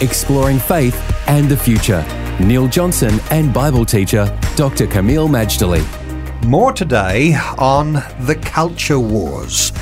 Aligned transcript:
exploring 0.00 0.58
faith 0.58 0.96
and 1.28 1.48
the 1.48 1.56
future. 1.56 2.04
Neil 2.40 2.68
Johnson 2.68 3.20
and 3.30 3.52
Bible 3.52 3.84
teacher 3.84 4.26
Dr. 4.56 4.86
Kameel 4.86 5.28
Majdali. 5.28 5.84
More 6.46 6.72
today 6.72 7.34
on 7.58 7.94
the 8.20 8.38
culture 8.42 8.98
wars. 8.98 9.72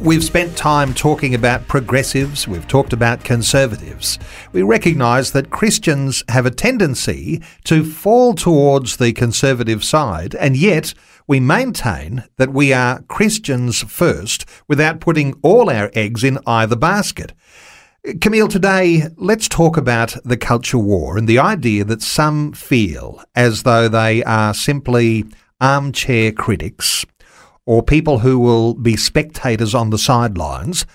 We've 0.00 0.22
spent 0.22 0.54
time 0.54 0.92
talking 0.92 1.34
about 1.34 1.66
progressives, 1.66 2.46
we've 2.46 2.68
talked 2.68 2.92
about 2.92 3.24
conservatives. 3.24 4.18
We 4.52 4.60
recognise 4.60 5.32
that 5.32 5.48
Christians 5.48 6.22
have 6.28 6.44
a 6.44 6.50
tendency 6.50 7.42
to 7.64 7.84
fall 7.84 8.34
towards 8.34 8.98
the 8.98 9.14
conservative 9.14 9.82
side, 9.82 10.34
and 10.34 10.58
yet 10.58 10.92
we 11.26 11.40
maintain 11.40 12.24
that 12.36 12.52
we 12.52 12.72
are 12.74 13.00
Christians 13.08 13.82
first 13.82 14.44
without 14.68 15.00
putting 15.00 15.38
all 15.40 15.70
our 15.70 15.90
eggs 15.94 16.22
in 16.22 16.38
either 16.46 16.76
basket. 16.76 17.32
Kameel, 18.06 18.48
today 18.48 19.08
let's 19.16 19.48
talk 19.48 19.76
about 19.76 20.14
the 20.24 20.36
culture 20.36 20.78
war 20.78 21.18
and 21.18 21.28
the 21.28 21.40
idea 21.40 21.84
that 21.84 22.00
some 22.00 22.52
feel 22.52 23.20
as 23.34 23.64
though 23.64 23.88
they 23.88 24.22
are 24.22 24.54
simply 24.54 25.24
armchair 25.60 26.30
critics 26.30 27.04
or 27.66 27.82
people 27.82 28.20
who 28.20 28.38
will 28.38 28.74
be 28.74 28.96
spectators 28.96 29.74
on 29.74 29.90
the 29.90 29.98
sidelines. 29.98 30.86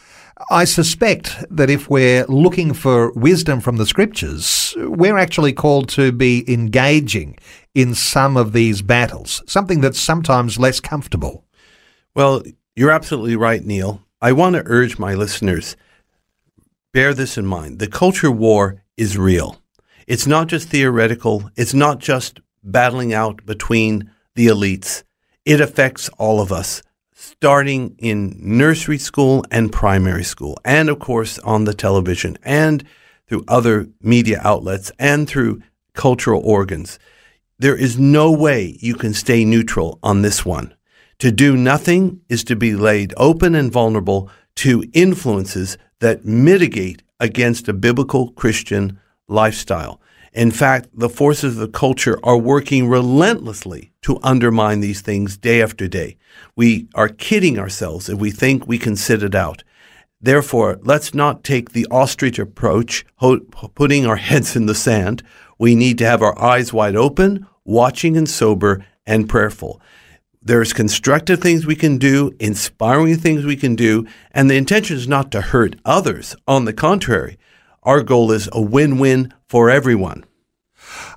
I 0.49 0.63
suspect 0.63 1.43
that 1.51 1.69
if 1.69 1.89
we're 1.89 2.25
looking 2.27 2.73
for 2.73 3.11
wisdom 3.11 3.59
from 3.59 3.75
the 3.75 3.85
scriptures, 3.85 4.73
we're 4.77 5.17
actually 5.17 5.51
called 5.51 5.89
to 5.89 6.13
be 6.13 6.49
engaging 6.51 7.37
in 7.75 7.95
some 7.95 8.37
of 8.37 8.53
these 8.53 8.81
battles, 8.81 9.43
something 9.45 9.81
that's 9.81 9.99
sometimes 9.99 10.57
less 10.57 10.79
comfortable. 10.79 11.43
Well, 12.15 12.43
you're 12.77 12.91
absolutely 12.91 13.35
right, 13.35 13.63
Neil. 13.63 14.01
I 14.21 14.31
want 14.31 14.55
to 14.55 14.63
urge 14.65 14.97
my 14.97 15.15
listeners 15.15 15.75
bear 16.93 17.13
this 17.13 17.37
in 17.37 17.45
mind. 17.45 17.79
The 17.79 17.87
culture 17.87 18.31
war 18.31 18.81
is 18.95 19.17
real. 19.17 19.57
It's 20.07 20.27
not 20.27 20.47
just 20.47 20.69
theoretical. 20.69 21.49
It's 21.55 21.73
not 21.73 21.99
just 21.99 22.39
battling 22.63 23.13
out 23.13 23.45
between 23.45 24.11
the 24.35 24.47
elites. 24.47 25.03
It 25.43 25.59
affects 25.59 26.07
all 26.17 26.39
of 26.39 26.51
us, 26.51 26.81
starting 27.13 27.95
in 27.97 28.37
nursery 28.39 28.97
school 28.97 29.43
and 29.51 29.71
primary 29.71 30.23
school, 30.23 30.57
and 30.63 30.89
of 30.89 30.99
course 30.99 31.39
on 31.39 31.65
the 31.65 31.73
television 31.73 32.37
and 32.43 32.83
through 33.27 33.43
other 33.47 33.87
media 34.01 34.39
outlets 34.43 34.91
and 34.99 35.27
through 35.27 35.61
cultural 35.93 36.41
organs. 36.43 36.99
There 37.59 37.75
is 37.75 37.97
no 37.97 38.31
way 38.31 38.77
you 38.79 38.95
can 38.95 39.13
stay 39.13 39.45
neutral 39.45 39.99
on 40.03 40.21
this 40.21 40.45
one. 40.45 40.73
To 41.19 41.31
do 41.31 41.55
nothing 41.55 42.21
is 42.29 42.43
to 42.45 42.55
be 42.55 42.75
laid 42.75 43.13
open 43.17 43.55
and 43.55 43.71
vulnerable 43.71 44.29
to 44.55 44.83
influences 44.93 45.77
that 45.99 46.25
mitigate 46.25 47.01
against 47.19 47.67
a 47.67 47.73
biblical 47.73 48.31
Christian 48.31 48.99
lifestyle. 49.27 50.01
In 50.33 50.51
fact, 50.51 50.89
the 50.93 51.09
forces 51.09 51.53
of 51.53 51.59
the 51.59 51.67
culture 51.67 52.19
are 52.23 52.37
working 52.37 52.89
relentlessly 52.89 53.91
to 54.01 54.19
undermine 54.23 54.79
these 54.79 55.01
things 55.01 55.37
day 55.37 55.61
after 55.61 55.87
day. 55.87 56.17
We 56.55 56.87
are 56.95 57.07
kidding 57.07 57.59
ourselves 57.59 58.09
if 58.09 58.17
we 58.17 58.31
think 58.31 58.67
we 58.67 58.79
can 58.79 58.95
sit 58.95 59.21
it 59.21 59.35
out. 59.35 59.63
Therefore, 60.19 60.79
let's 60.81 61.13
not 61.13 61.43
take 61.43 61.71
the 61.71 61.85
ostrich 61.91 62.39
approach, 62.39 63.05
putting 63.75 64.05
our 64.05 64.15
heads 64.29 64.55
in 64.55 64.65
the 64.65 64.75
sand. 64.75 65.21
We 65.59 65.75
need 65.75 65.99
to 65.99 66.05
have 66.05 66.21
our 66.21 66.39
eyes 66.41 66.73
wide 66.73 66.95
open, 66.95 67.45
watching 67.63 68.17
and 68.17 68.27
sober, 68.27 68.85
and 69.05 69.29
prayerful. 69.29 69.81
There's 70.45 70.73
constructive 70.73 71.39
things 71.39 71.65
we 71.65 71.77
can 71.77 71.97
do, 71.97 72.35
inspiring 72.37 73.15
things 73.15 73.45
we 73.45 73.55
can 73.55 73.75
do, 73.75 74.05
and 74.31 74.49
the 74.49 74.57
intention 74.57 74.97
is 74.97 75.07
not 75.07 75.31
to 75.31 75.39
hurt 75.39 75.77
others. 75.85 76.35
On 76.45 76.65
the 76.65 76.73
contrary, 76.73 77.37
our 77.83 78.03
goal 78.03 78.29
is 78.29 78.49
a 78.51 78.61
win 78.61 78.99
win 78.99 79.33
for 79.47 79.69
everyone. 79.69 80.25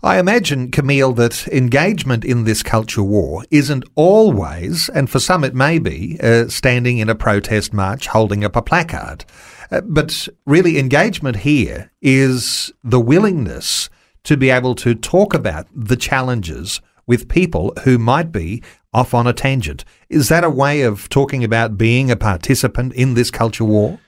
I 0.01 0.21
imagine, 0.21 0.71
Kameel, 0.71 1.17
that 1.17 1.49
engagement 1.49 2.25
in 2.25 2.45
this 2.45 2.63
culture 2.63 3.03
war 3.03 3.45
isn't 3.51 3.85
always, 3.97 4.89
and 4.91 5.11
for 5.11 5.19
some 5.19 5.43
it 5.43 5.57
may 5.57 5.81
be, 5.81 6.21
uh, 6.23 6.47
standing 6.47 6.99
in 6.99 7.09
a 7.09 7.17
protest 7.17 7.73
march 7.73 8.07
holding 8.07 8.45
up 8.45 8.55
a 8.55 8.63
placard. 8.63 9.25
Uh, 9.73 9.81
but 9.81 10.29
really, 10.47 10.79
engagement 10.79 11.39
here 11.39 11.91
is 12.01 12.73
the 12.85 13.01
willingness 13.01 13.91
to 14.23 14.37
be 14.37 14.51
able 14.51 14.77
to 14.77 14.95
talk 14.95 15.35
about 15.35 15.67
the 15.75 15.97
challenges 15.97 16.81
with 17.07 17.29
people 17.29 17.73
who 17.85 17.99
might 17.99 18.33
be 18.33 18.63
off 18.93 19.15
on 19.15 19.27
a 19.27 19.33
tangent. 19.33 19.85
Is 20.09 20.29
that 20.29 20.45
a 20.45 20.51
way 20.51 20.83
of 20.83 21.09
talking 21.09 21.45
about 21.45 21.79
being 21.79 22.11
a 22.11 22.17
participant 22.17 22.93
in 22.95 23.15
this 23.15 23.31
culture 23.31 23.65
war? 23.65 23.99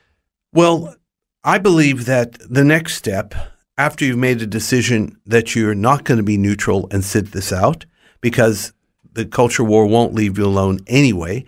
Well, 0.53 0.97
I 1.45 1.59
believe 1.59 2.07
that 2.07 2.39
the 2.51 2.65
next 2.65 2.97
step, 2.97 3.35
after 3.77 4.05
you've 4.05 4.19
made 4.19 4.43
a 4.43 4.47
decision 4.47 5.19
that 5.27 5.55
you're 5.55 5.75
not 5.75 6.05
going 6.05 6.19
to 6.19 6.25
be 6.25 6.37
neutral 6.37 6.89
and 6.91 7.05
sit 7.05 7.33
this 7.33 7.53
out, 7.53 7.87
because 8.21 8.73
the 9.13 9.27
culture 9.27 9.65
war 9.65 9.87
won't 9.87 10.15
leave 10.15 10.39
you 10.39 10.45
alone 10.45 10.81
anyway, 10.87 11.45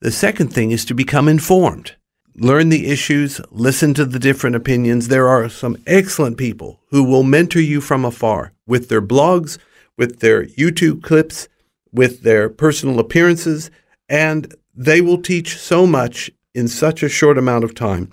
the 0.00 0.12
second 0.12 0.52
thing 0.52 0.70
is 0.70 0.84
to 0.84 0.94
become 0.94 1.28
informed. 1.28 1.96
Learn 2.36 2.68
the 2.68 2.88
issues, 2.88 3.40
listen 3.50 3.94
to 3.94 4.04
the 4.04 4.18
different 4.18 4.54
opinions. 4.54 5.08
There 5.08 5.26
are 5.26 5.48
some 5.48 5.78
excellent 5.86 6.36
people 6.36 6.80
who 6.90 7.02
will 7.02 7.22
mentor 7.22 7.60
you 7.60 7.80
from 7.80 8.04
afar 8.04 8.52
with 8.66 8.88
their 8.90 9.00
blogs, 9.00 9.56
with 9.96 10.20
their 10.20 10.44
YouTube 10.44 11.02
clips, 11.02 11.48
with 11.92 12.22
their 12.22 12.48
personal 12.48 12.98
appearances, 12.98 13.70
and 14.08 14.54
they 14.74 15.00
will 15.00 15.20
teach 15.20 15.56
so 15.56 15.86
much 15.86 16.30
in 16.54 16.68
such 16.68 17.02
a 17.02 17.08
short 17.08 17.38
amount 17.38 17.64
of 17.64 17.74
time. 17.74 18.12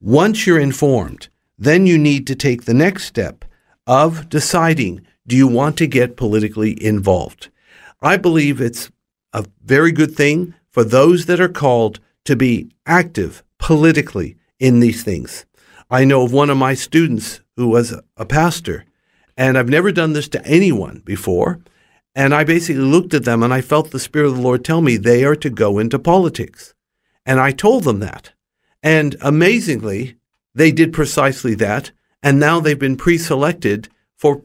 Once 0.00 0.46
you're 0.46 0.58
informed, 0.58 1.28
then 1.58 1.86
you 1.86 1.98
need 1.98 2.26
to 2.26 2.34
take 2.34 2.64
the 2.64 2.74
next 2.74 3.04
step 3.04 3.44
of 3.86 4.28
deciding 4.28 5.04
do 5.26 5.36
you 5.36 5.46
want 5.46 5.76
to 5.76 5.86
get 5.86 6.16
politically 6.16 6.82
involved? 6.82 7.50
I 8.00 8.16
believe 8.16 8.60
it's 8.60 8.90
a 9.32 9.44
very 9.62 9.92
good 9.92 10.14
thing 10.14 10.54
for 10.70 10.84
those 10.84 11.26
that 11.26 11.40
are 11.40 11.48
called 11.48 12.00
to 12.24 12.36
be 12.36 12.70
active 12.86 13.42
politically 13.58 14.36
in 14.58 14.80
these 14.80 15.02
things. 15.02 15.44
I 15.90 16.04
know 16.04 16.22
of 16.22 16.32
one 16.32 16.50
of 16.50 16.56
my 16.56 16.74
students 16.74 17.40
who 17.56 17.68
was 17.68 17.94
a 18.16 18.24
pastor, 18.24 18.84
and 19.38 19.56
I've 19.56 19.68
never 19.68 19.92
done 19.92 20.12
this 20.14 20.28
to 20.30 20.44
anyone 20.44 21.00
before. 21.04 21.60
And 22.14 22.34
I 22.34 22.42
basically 22.42 22.82
looked 22.82 23.14
at 23.14 23.24
them 23.24 23.44
and 23.44 23.54
I 23.54 23.60
felt 23.60 23.92
the 23.92 24.00
Spirit 24.00 24.26
of 24.26 24.36
the 24.36 24.42
Lord 24.42 24.64
tell 24.64 24.80
me 24.80 24.96
they 24.96 25.24
are 25.24 25.36
to 25.36 25.48
go 25.48 25.78
into 25.78 25.98
politics. 25.98 26.74
And 27.24 27.38
I 27.38 27.52
told 27.52 27.84
them 27.84 28.00
that. 28.00 28.32
And 28.82 29.14
amazingly, 29.20 30.16
they 30.54 30.72
did 30.72 30.92
precisely 30.92 31.54
that. 31.54 31.92
And 32.20 32.40
now 32.40 32.58
they've 32.58 32.78
been 32.78 32.96
pre 32.96 33.16
selected 33.16 33.88
for 34.16 34.42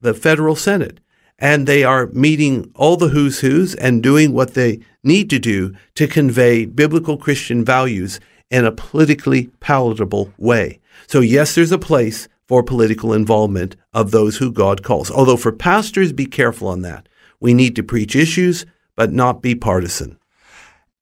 the 0.00 0.12
federal 0.12 0.56
Senate. 0.56 0.98
And 1.38 1.68
they 1.68 1.84
are 1.84 2.08
meeting 2.08 2.72
all 2.74 2.96
the 2.96 3.08
who's 3.08 3.40
who's 3.40 3.76
and 3.76 4.02
doing 4.02 4.32
what 4.32 4.54
they 4.54 4.80
need 5.04 5.30
to 5.30 5.38
do 5.38 5.74
to 5.94 6.08
convey 6.08 6.64
biblical 6.64 7.16
Christian 7.16 7.64
values 7.64 8.18
in 8.50 8.64
a 8.64 8.72
politically 8.72 9.50
palatable 9.60 10.32
way. 10.36 10.80
So, 11.06 11.20
yes, 11.20 11.54
there's 11.54 11.72
a 11.72 11.78
place 11.78 12.26
for 12.46 12.62
political 12.62 13.12
involvement 13.12 13.76
of 13.92 14.10
those 14.10 14.36
who 14.36 14.52
God 14.52 14.82
calls. 14.82 15.10
Although 15.10 15.36
for 15.36 15.52
pastors, 15.52 16.12
be 16.12 16.26
careful 16.26 16.68
on 16.68 16.82
that. 16.82 17.08
We 17.40 17.54
need 17.54 17.76
to 17.76 17.82
preach 17.82 18.14
issues, 18.14 18.66
but 18.96 19.12
not 19.12 19.42
be 19.42 19.54
partisan. 19.54 20.18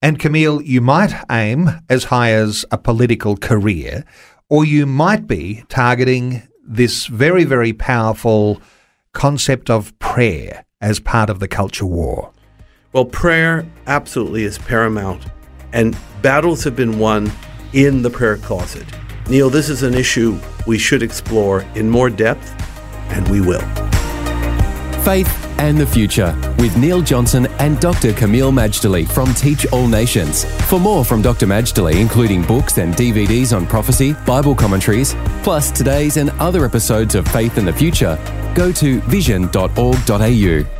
And 0.02 0.18
Kameel, 0.18 0.64
you 0.64 0.80
might 0.80 1.12
aim 1.30 1.70
as 1.88 2.04
high 2.04 2.32
as 2.32 2.64
a 2.70 2.78
political 2.78 3.36
career, 3.36 4.04
or 4.48 4.64
you 4.64 4.86
might 4.86 5.26
be 5.26 5.64
targeting 5.68 6.42
this 6.66 7.06
very, 7.06 7.44
very 7.44 7.72
powerful 7.72 8.62
concept 9.12 9.68
of 9.68 9.96
prayer 9.98 10.64
as 10.80 11.00
part 11.00 11.28
of 11.28 11.40
the 11.40 11.48
culture 11.48 11.84
war. 11.84 12.32
Well, 12.92 13.04
prayer 13.04 13.66
absolutely 13.86 14.44
is 14.44 14.56
paramount, 14.56 15.24
and 15.72 15.96
battles 16.22 16.64
have 16.64 16.74
been 16.74 16.98
won 16.98 17.30
in 17.72 18.02
the 18.02 18.10
prayer 18.10 18.36
closet. 18.36 18.86
Neil, 19.30 19.48
this 19.48 19.68
is 19.68 19.84
an 19.84 19.94
issue 19.94 20.36
we 20.66 20.76
should 20.76 21.04
explore 21.04 21.62
in 21.76 21.88
more 21.88 22.10
depth, 22.10 22.52
and 23.10 23.28
we 23.28 23.40
will. 23.40 23.60
Faith 25.04 25.32
and 25.60 25.78
the 25.78 25.86
Future 25.86 26.34
with 26.58 26.76
Neil 26.76 27.00
Johnson 27.00 27.46
and 27.60 27.78
Dr. 27.78 28.12
Kameel 28.12 28.50
Majdali 28.50 29.08
from 29.08 29.32
Teach 29.34 29.66
All 29.72 29.86
Nations. 29.86 30.44
For 30.68 30.80
more 30.80 31.04
from 31.04 31.22
Dr. 31.22 31.46
Majdali, 31.46 32.00
including 32.00 32.42
books 32.42 32.78
and 32.78 32.92
DVDs 32.94 33.56
on 33.56 33.68
prophecy, 33.68 34.14
Bible 34.26 34.56
commentaries, 34.56 35.14
plus 35.44 35.70
today's 35.70 36.16
and 36.16 36.30
other 36.40 36.64
episodes 36.64 37.14
of 37.14 37.28
Faith 37.28 37.56
in 37.56 37.64
the 37.64 37.72
Future, 37.72 38.18
go 38.56 38.72
to 38.72 39.00
vision.org.au. 39.02 40.79